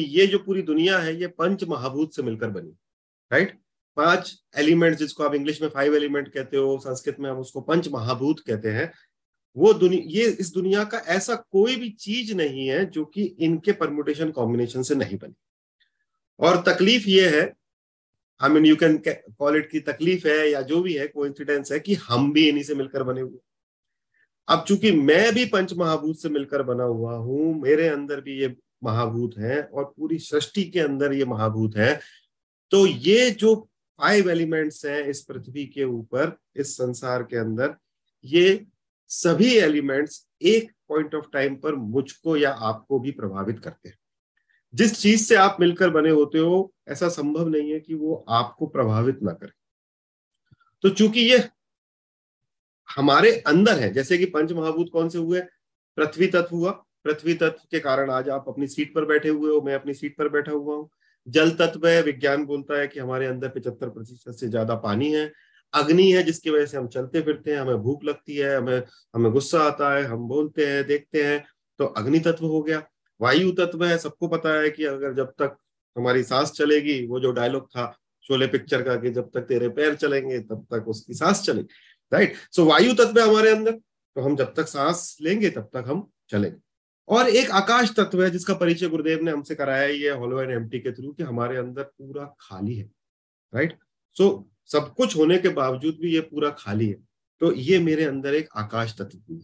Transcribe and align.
ये 0.00 0.26
जो 0.26 0.38
पूरी 0.38 0.62
दुनिया 0.62 0.98
है, 0.98 1.14
ये 1.20 1.26
पंच 1.28 1.62
महाभूत 1.68 2.14
से 2.14 2.22
मिलकर 2.22 2.50
बनी 2.50 2.70
राइट 3.30 3.58
पाँच 3.96 4.32
एलिमेंट 4.58 4.96
जिसको 4.96 5.24
आप 5.24 5.34
इंग्लिश 5.34 5.60
में 5.62 5.68
फाइव 5.68 5.94
एलिमेंट 5.96 6.28
कहते 6.28 6.56
हो, 6.56 6.78
संस्कृत 6.78 7.16
में 7.20 7.28
हम 7.30 7.38
उसको 7.38 7.60
पंच 7.60 7.88
महाभूत 7.92 8.40
कहते 8.40 8.70
हैं, 8.70 8.92
वो 9.56 9.72
दुनिया 9.74 10.02
ये 10.08 10.26
इस 10.30 10.52
दुनिया 10.54 10.84
का 10.84 10.98
ऐसा 11.08 11.34
कोई 11.34 11.76
भी 11.76 11.88
चीज़ 11.90 12.34
नहीं 12.34 12.66
है 12.68 12.84
जो 12.86 13.04
कि 13.04 13.24
इनके 13.40 13.72
परमुटेशन 13.72 14.30
कॉम्बिनेशन 14.30 14.82
से 14.82 14.94
नहीं 14.94 15.16
बनी। 15.18 15.34
और 16.40 16.62
तकलीफ़ 16.68 17.08
ये 17.08 17.28
है 17.30 17.42
I 18.40 18.50
mean 18.50 18.66
you 18.66 18.76
can 18.76 18.96
call 19.06 19.56
it 19.56 19.70
की 19.70 19.80
तकलीफ़ 19.82 20.26
है 20.28 20.50
या 20.50 20.62
जो 20.62 20.80
भी 20.82 20.94
है 20.94 21.06
कोइंसिडेंस 21.08 21.72
है 21.72 21.78
कि 21.80 21.94
हम 22.02 22.32
भी 22.32 22.48
इन्हीं 22.48 22.64
से 22.64 22.74
मिलकर 22.74 23.02
बने 23.02 23.20
हुए 23.20 23.38
अब 24.48 24.64
चूँकि 24.68 24.92
मैं 24.92 25.34
भी 25.34 25.44
पंच 25.46 25.74
महाभूत 25.74 26.18
से 26.18 26.28
मिलकर 26.28 26.62
बना 26.62 26.84
हुआ 26.84 27.16
हूँ, 27.16 27.60
मेरे 27.62 27.88
अंदर 27.88 28.20
भी 28.20 28.40
ये 28.40 28.54
महाभूत 28.84 29.34
है 29.38 29.62
और 29.62 29.84
पूरी 29.84 30.18
सृष्टि 30.18 30.64
के 30.64 30.80
अंदर 30.80 31.12
ये 31.12 31.24
महाभूत 31.24 31.76
है। 31.76 32.00
तो 32.70 32.86
ये 32.86 33.30
जो 33.30 33.68
फाइव 34.00 34.30
एलिमेंट्स 34.30 34.86
हैं 34.86 35.04
इस 35.04 35.22
पृथ्वी 35.22 35.66
के 35.66 35.84
ऊपर, 35.84 36.38
इस 36.56 36.76
संसार 36.76 37.22
के 37.22 37.36
अंदर, 37.36 37.76
ये 38.24 38.66
सभी 39.08 39.56
एलिमेंट्स 39.56 40.28
एक 40.42 40.72
पॉइंट 40.88 41.14
ऑफ़ 41.14 41.26
टाइम 41.32 41.56
पर 41.56 41.74
मुझको 41.74 42.36
या 42.36 42.50
आपको 42.50 42.98
भी 42.98 43.10
प्रभावित 43.10 43.58
करते 43.58 43.88
हैं। 43.88 43.98
जिस 44.74 45.00
चीज़ 45.00 45.24
से 45.24 45.34
आप 45.34 45.56
मिलकर 45.60 45.90
बने 45.90 46.10
होते 46.10 46.38
हो, 46.38 46.74
ऐसा 46.88 47.08
संभव 47.08 47.48
नहीं 47.48 47.72
है 47.72 47.80
कि 47.80 47.94
वो 47.94 48.24
आपको 48.28 48.66
प्रभावित 48.66 49.22
ना 49.22 49.32
करे। 49.32 49.52
तो 50.82 50.88
चूँकि 50.88 51.20
ये 51.20 51.48
हमारे 52.96 53.40
अंदर 53.46 53.78
है, 53.78 53.92
जैसे 53.92 54.18
कि 54.18 54.24
पंच 54.24 54.52
महाभूत 54.52 54.90
कौन 54.92 55.08
से 55.08 55.18
हुए? 55.18 55.40
पृथ्वी 55.96 56.26
तत्व 56.26 56.56
हुआ। 56.56 56.84
पृथ्वी 57.08 57.34
तत्व 57.34 57.66
के 57.70 57.78
कारण 57.80 58.10
आज 58.10 58.28
आप 58.28 58.44
अपनी 58.48 58.66
सीट 58.66 58.94
पर 58.94 59.04
बैठे 59.04 59.28
हुए 59.28 59.50
हो, 59.50 59.60
मैं 59.60 59.74
अपनी 59.74 59.94
सीट 59.94 60.16
पर 60.16 60.28
बैठा 60.28 60.52
हुआ 60.52 60.74
हूँ। 60.76 60.88
जल 61.26 61.50
तत्व 61.50 61.86
है, 61.86 62.02
विज्ञान 62.02 62.44
बोलता 62.44 62.80
है 62.80 62.86
कि 62.88 63.00
हमारे 63.00 63.26
अंदर 63.26 63.48
पिछहत्तर 63.48 63.88
प्रतिशत 63.88 64.32
से 64.32 64.48
ज़्यादा 64.48 64.74
पानी 64.74 65.12
है। 65.12 65.30
अग्नि 65.72 66.10
है, 66.12 66.22
जिसकी 66.22 66.50
वजह 66.50 66.66
से 66.66 66.76
हम 66.76 66.88
चलते 66.88 67.20
फिरते 67.22 67.52
हैं, 67.52 67.60
हमें 67.60 67.76
भूख 67.76 68.04
लगती 68.04 68.36
है, 68.36 68.56
हमें 68.56 68.82
हमें 69.14 69.30
गुस्सा 69.32 69.60
आता 69.60 69.94
है, 69.94 70.04
हम 70.04 70.28
बोलते 70.28 70.66
हैं, 70.66 70.84
देखते 70.86 71.22
हैं 71.24 71.44
तो 71.80 71.86
अग्नि 71.96 72.18
तत्व 72.18 72.46
हो 72.46 72.62
गया। 72.62 72.82
वायु 73.20 73.50
तत्व 73.52 73.84
है, 73.84 73.98
सबको 73.98 74.28
पता 74.28 74.54
है 74.60 74.70
कि 74.70 74.84
अगर 74.84 75.14
जब 75.14 75.32
तक 75.38 75.56
हमारी 75.96 76.22
सांस 76.24 76.52
चलेगी, 76.52 77.00
वो 77.06 77.20
जो 77.20 77.32
डायलॉग 77.32 77.66
था, 77.68 77.92
शोले 78.24 78.46
पिक्चर 78.46 78.82
का 78.82 78.96
कि 78.96 79.10
जब 79.10 79.30
तक 79.34 79.48
तेरे 79.48 79.68
पैर 79.70 79.94
चलेंगे, 79.96 80.38
तब 80.40 80.66
तक 80.72 80.88
उसकी 80.88 81.14
सांस 81.14 81.42
चलेगी 81.42 81.68
राइट 82.12 82.36
सो 82.52 82.64
वायु 82.64 82.94
तत्व 82.94 83.20
है 83.20 83.28
हमारे 83.28 83.50
अंदर 83.50 83.72
तो 83.72 84.20
हम 84.20 84.36
जब 84.36 84.54
तक 84.54 84.68
सांस 84.68 85.16
लेंगे, 85.22 85.50
तब 85.50 85.70
तक 85.74 85.84
हम 85.86 86.08
चलेंगे। 86.30 86.67
और 87.08 87.28
एक 87.28 87.50
आकाश 87.50 87.92
तत्व 87.96 88.22
है 88.22 88.30
जिसका 88.30 88.54
परिचय 88.54 88.88
गुरुदेव 88.88 89.22
ने 89.22 89.30
हमसे 89.30 89.54
कराया 89.54 89.86
ये 89.86 90.10
हॉलो 90.10 90.40
एंड 90.42 90.50
एम्प्टी 90.50 90.78
के 90.78 90.92
थ्रू 90.92 91.12
कि 91.12 91.22
हमारे 91.22 91.56
अंदर 91.56 91.82
पूरा 91.82 92.24
खाली 92.40 92.74
है 92.74 92.90
राइट 93.52 93.78
सो 94.16 94.24
so, 94.24 94.44
सब 94.72 94.94
कुछ 94.94 95.16
होने 95.16 95.38
के 95.38 95.48
बावजूद 95.48 95.98
भी 96.00 96.14
ये 96.14 96.20
पूरा 96.20 96.50
खाली 96.50 96.86
है। 96.86 96.96
तो 97.40 97.52
ये 97.52 97.78
मेरे 97.78 98.04
अंदर 98.04 98.34
एक 98.34 98.48
आकाश 98.56 98.94
तत्व 98.98 99.34
है। 99.34 99.40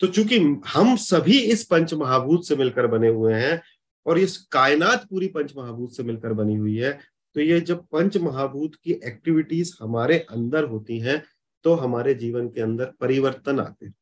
तो 0.00 0.06
चूँकि 0.06 0.38
हम 0.66 0.96
सभी 0.96 1.38
इस 1.38 1.64
पंच 1.64 1.94
महाभूत 1.94 2.46
से 2.46 2.56
मिलकर 2.56 2.86
बने 2.86 3.08
हुए 3.08 3.34
हैं 3.34 3.60
और 4.06 4.18
इस 4.18 4.36
कायनात 4.52 5.06
पूरी 5.10 5.28
पंच 5.28 5.52
महाभूत 5.56 5.96
से 5.96 6.02
मिलकर 6.02 6.32
बनी 6.32 6.54
हुई 6.54 6.76
है 6.76 6.92
तो 7.36 7.40
ये 7.40 7.60
जब 7.60 7.86
पंच 7.86 8.16
महाभूत 8.16 8.74
की 8.74 8.92
एक्टिविटीज़ 9.04 9.74
हमारे 9.82 10.18
अंदर 10.30 10.64
होती 10.64 10.98
हैं 10.98 11.22
तो 11.64 11.74
हमारे 11.74 12.14
जीवन 12.14 12.48
के 12.48 12.60
अंदर 12.60 12.92
परिवर्तन 13.00 13.60
आते 13.60 13.86
हैं। 13.86 13.94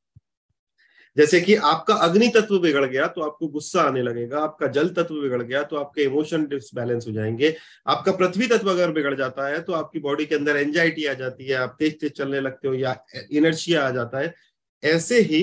जैसे 1.19 1.41
कि 1.41 1.55
आपका 1.55 1.95
अग्नि 1.97 2.29
तत्व 2.29 2.59
बिगड़ 2.59 2.85
गया 2.85 3.07
तो 3.07 3.21
आपको 3.21 3.49
गुस्सा 3.49 3.81
आने 3.83 4.03
लगेगा, 4.03 4.41
आपका 4.41 4.67
जल 4.69 4.89
तत्व 4.89 5.15
बिगड़ 5.15 5.43
गया 5.43 5.63
तो 5.63 5.77
आपके 5.77 6.03
इमोशन 6.03 6.47
डिसबैलेंस 6.47 7.07
हो 7.09 7.13
जाएँगे। 7.13 7.55
आपका 7.87 8.13
पृथ्वी 8.13 8.47
तत्व 8.47 8.71
अगर 8.71 8.93
बिगड़ 8.93 9.15
जाता 9.15 9.49
है 9.49 9.61
तो 9.63 9.73
आपकी 9.73 10.01
बॉडी 10.01 10.27
के 10.27 10.35
अंदर 10.35 10.57
एंजाइटी 10.57 11.07
आ 11.07 11.13
जाती 11.15 11.47
है, 11.47 11.55
आप 11.55 11.77
तेज 11.79 12.01
तेज 12.01 12.13
चलने 12.13 12.41
लगते 12.41 12.69
हो 12.69 12.75
या 12.75 12.97
इनर्शिया 13.33 13.87
आ 13.87 13.91
जाता 13.91 14.19
है। 14.19 14.35
ऐसे 14.83 15.21
ही 15.23 15.43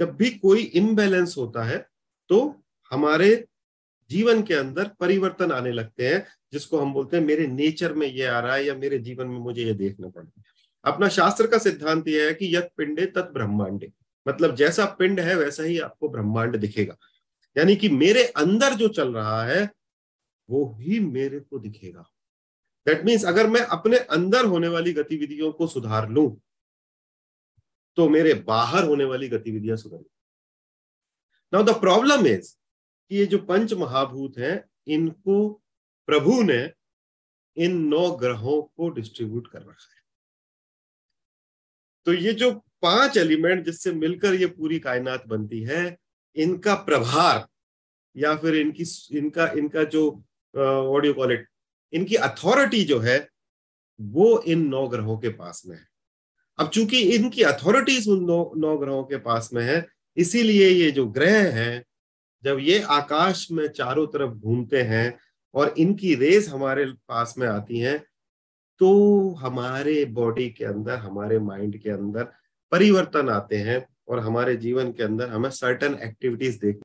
जब 0.00 0.16
भी 0.16 0.30
कोई 0.30 0.62
इम्बैलेंस 0.74 1.34
होता 1.38 1.64
है 1.64 1.78
तो 2.30 2.62
हमारे 2.92 3.44
जीवन 4.10 4.42
के 4.42 4.54
अंदर 4.54 4.90
परिवर्तन 5.00 5.52
आने 5.52 5.72
लगते 5.72 6.08
हैं, 6.08 6.26
जिसको 6.52 6.78
हम 6.78 6.92
बोलते 6.92 7.16
हैं, 7.16 7.24
मेरे 7.24 7.46
नेचर 7.46 7.92
में 7.92 8.06
ये 8.06 8.26
आ 8.26 8.38
रहा 8.40 8.54
है 8.54 8.66
या 8.66 8.74
मेरे 8.74 8.98
जीवन 9.00 9.26
में 9.26 9.38
मुझे 9.40 9.62
ये 9.62 9.74
देखना 9.74 10.08
पड़ेगा 10.08 10.42
अपना 10.84 11.08
शास्त्र 11.10 11.46
का 11.46 11.58
सिद्धांत 11.58 12.08
यह 12.08 12.26
है 12.26 12.34
कि 12.34 12.56
यथ 12.56 12.62
पिंडे 12.76 13.06
तत् 13.06 13.32
ब्रह्मांडे। 13.34 13.92
मतलब 14.28 14.54
जैसा 14.54 14.84
पिंड 14.98 15.20
है, 15.20 15.34
वैसा 15.36 15.62
ही 15.62 15.78
आपको 15.78 16.08
ब्रह्मांड 16.08 16.56
दिखेगा। 16.56 16.96
यानी 17.56 17.76
कि 17.76 17.88
मेरे 17.88 18.24
अंदर 18.24 18.74
जो 18.74 18.88
चल 18.88 19.14
रहा 19.14 19.42
है, 19.44 19.70
वो 20.48 20.76
ही 20.80 21.00
मेरे 21.00 21.40
को 21.40 21.58
दिखेगा। 21.58 22.10
दैट 22.86 23.04
मीन्स 23.04 23.24
अगर 23.24 23.46
मैं 23.46 23.60
अपने 23.60 23.98
अंदर 23.98 24.44
होने 24.44 24.68
वाली 24.68 24.92
गतिविधियों 24.92 25.52
को 25.52 25.66
सुधार 25.66 26.08
लू 26.08 26.40
तो 27.96 28.08
मेरे 28.08 28.34
बाहर 28.34 28.84
होने 28.84 29.04
वाली 29.04 29.28
गतिविधियाँ 29.28 29.76
सुधर 29.76 30.04
नाउ 31.52 31.62
द 31.62 31.80
प्रॉब्लम 31.80 32.26
इज़ 32.26 32.54
कि 33.10 33.16
ये 33.16 33.26
जो 33.26 33.38
पंच 33.38 33.72
महाभूत 33.72 34.38
हैं, 34.38 34.64
इनको 34.86 35.62
प्रभु 36.06 36.42
ने 36.42 36.72
इन 37.56 37.76
नौ 37.76 38.10
ग्रहों 38.10 38.62
को 38.62 38.88
डिस्ट्रीब्यूट 38.88 39.46
कर 39.46 39.58
रखा 39.58 39.94
है। 39.94 40.02
तो 42.06 42.12
ये 42.12 42.32
जो 42.32 42.52
पाँच 42.84 43.16
एलिमेंट 43.18 43.64
जिससे 43.64 43.92
मिलकर 43.94 44.34
ये 44.34 44.46
पूरी 44.48 44.78
कायनात 44.80 45.26
बनती 45.28 45.62
है, 45.62 45.96
इनका 46.36 46.74
प्रभार 46.86 47.46
या 48.16 48.34
फिर 48.36 48.54
इनकी 48.56 48.84
इनका 49.18 49.46
इनका 49.58 49.84
जो 49.86 50.08
ऑडियो 50.54 51.14
कॉल 51.14 51.32
इट 51.32 51.46
इनकी 51.92 52.14
अथॉरिटी 52.16 52.84
जो 52.84 52.98
है, 53.00 53.18
वो 54.00 54.38
इन 54.40 54.66
नौ 54.68 54.86
ग्रहों 54.88 55.16
के 55.18 55.28
पास 55.30 55.62
में 55.66 55.76
है। 55.76 55.86
अब 56.58 56.68
चूँकि 56.68 57.00
इनकी 57.14 57.42
अथॉरिटीज 57.44 58.08
उन 58.08 58.24
नौ 58.24 58.52
नौ 58.56 58.76
ग्रहों 58.78 59.02
के 59.04 59.16
पास 59.18 59.50
में 59.54 59.62
है, 59.64 59.86
इसीलिए 60.16 60.68
ये 60.68 60.90
जो 60.90 61.06
ग्रह 61.08 61.52
हैं, 61.54 61.84
जब 62.44 62.58
ये 62.60 62.80
आकाश 62.90 63.46
में 63.50 63.66
चारों 63.68 64.06
तरफ़ 64.06 64.32
घूमते 64.32 64.82
हैं 64.82 65.18
और 65.54 65.74
इनकी 65.78 66.14
रेस 66.14 66.48
हमारे 66.48 66.84
पास 67.08 67.34
में 67.38 67.46
आती 67.48 67.78
हैं 67.78 67.98
तो 68.80 69.30
हमारे 69.34 70.04
बॉडी 70.04 70.48
के 70.50 70.64
अंदर, 70.64 70.96
हमारे 70.96 71.38
माइंड 71.40 71.78
के 71.78 71.90
अंदर 71.90 72.32
परिवर्तन 72.72 73.28
आते 73.28 73.56
हैं 73.56 73.84
और 74.08 74.18
हमारे 74.18 74.56
जीवन 74.56 74.92
के 74.92 75.02
अंदर 75.02 75.28
हमें 75.28 75.50
सर्टन 75.50 75.98
एक्टिविटीज़ 76.02 76.58
देख 76.60 76.72